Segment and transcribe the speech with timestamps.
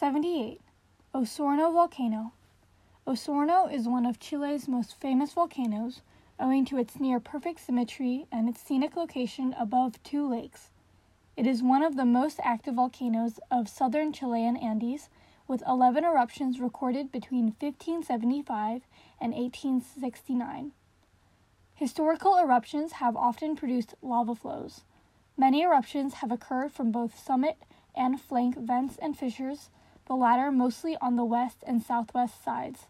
[0.00, 0.62] 78.
[1.14, 2.32] Osorno Volcano.
[3.06, 6.00] Osorno is one of Chile's most famous volcanoes,
[6.38, 10.70] owing to its near perfect symmetry and its scenic location above two lakes.
[11.36, 15.10] It is one of the most active volcanoes of southern Chilean Andes,
[15.46, 18.86] with 11 eruptions recorded between 1575
[19.20, 20.72] and 1869.
[21.74, 24.80] Historical eruptions have often produced lava flows.
[25.36, 27.58] Many eruptions have occurred from both summit
[27.94, 29.68] and flank vents and fissures,
[30.10, 32.86] the latter mostly on the west and southwest sides.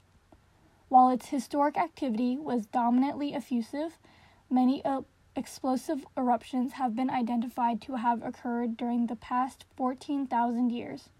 [0.88, 3.98] While its historic activity was dominantly effusive,
[4.48, 5.02] many uh,
[5.36, 11.10] explosive eruptions have been identified to have occurred during the past 14,000 years.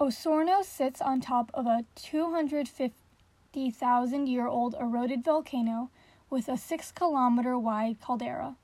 [0.00, 5.90] Osorno sits on top of a 250,000 year old eroded volcano
[6.30, 8.56] with a 6 kilometer wide caldera.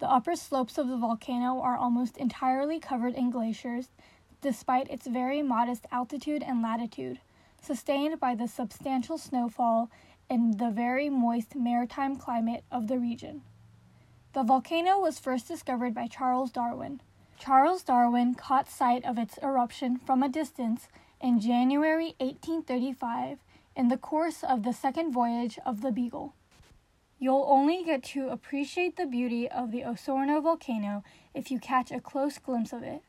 [0.00, 3.90] The upper slopes of the volcano are almost entirely covered in glaciers,
[4.42, 7.20] despite its very modest altitude and latitude,
[7.62, 9.88] sustained by the substantial snowfall
[10.28, 13.42] and the very moist maritime climate of the region.
[14.34, 17.00] The volcano was first discovered by Charles Darwin.
[17.38, 20.88] Charles Darwin caught sight of its eruption from a distance
[21.20, 23.38] in January 1835
[23.76, 26.34] in the course of the second voyage of the Beagle.
[27.18, 32.00] You'll only get to appreciate the beauty of the Osorno volcano if you catch a
[32.00, 33.02] close glimpse of it.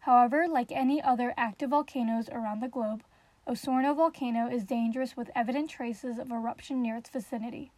[0.00, 3.04] However, like any other active volcanoes around the globe,
[3.46, 7.70] Osorno volcano is dangerous with evident traces of eruption near its vicinity.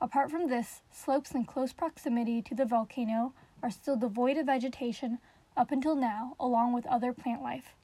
[0.00, 5.18] Apart from this, slopes in close proximity to the volcano are still devoid of vegetation
[5.56, 7.74] up until now, along with other plant life.